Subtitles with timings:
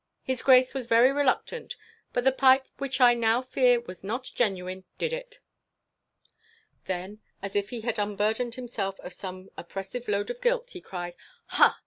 [0.23, 1.75] His Grace was very reluctant,
[2.11, 5.37] but the pipe, which I now fear was not genuine, did it."
[6.85, 11.13] Then, as if he had unburdened himself of some oppressive load of guilt, he cried,
[11.49, 11.79] "Hah!